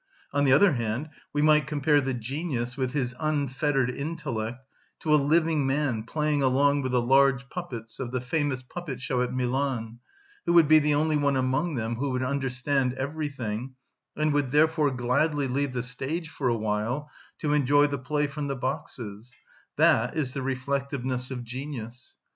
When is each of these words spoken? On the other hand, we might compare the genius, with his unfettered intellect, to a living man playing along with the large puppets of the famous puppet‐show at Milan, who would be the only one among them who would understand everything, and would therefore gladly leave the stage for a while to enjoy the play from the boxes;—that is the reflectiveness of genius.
On 0.33 0.45
the 0.45 0.51
other 0.51 0.73
hand, 0.73 1.09
we 1.31 1.43
might 1.43 1.67
compare 1.67 2.01
the 2.01 2.15
genius, 2.15 2.75
with 2.75 2.93
his 2.93 3.13
unfettered 3.19 3.91
intellect, 3.91 4.61
to 5.01 5.13
a 5.13 5.15
living 5.17 5.67
man 5.67 6.05
playing 6.05 6.41
along 6.41 6.81
with 6.81 6.91
the 6.91 7.01
large 7.03 7.47
puppets 7.51 7.99
of 7.99 8.09
the 8.11 8.19
famous 8.19 8.63
puppet‐show 8.63 9.23
at 9.23 9.31
Milan, 9.31 9.99
who 10.47 10.53
would 10.53 10.67
be 10.67 10.79
the 10.79 10.95
only 10.95 11.17
one 11.17 11.35
among 11.35 11.75
them 11.75 11.97
who 11.97 12.09
would 12.09 12.23
understand 12.23 12.95
everything, 12.95 13.75
and 14.15 14.33
would 14.33 14.49
therefore 14.49 14.89
gladly 14.89 15.45
leave 15.47 15.71
the 15.73 15.83
stage 15.83 16.29
for 16.29 16.47
a 16.47 16.57
while 16.57 17.07
to 17.37 17.53
enjoy 17.53 17.85
the 17.85 17.99
play 17.99 18.25
from 18.25 18.47
the 18.47 18.55
boxes;—that 18.55 20.17
is 20.17 20.33
the 20.33 20.41
reflectiveness 20.41 21.29
of 21.29 21.43
genius. 21.43 22.15